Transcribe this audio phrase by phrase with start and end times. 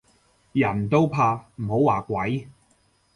[0.53, 2.47] 人都怕唔好話鬼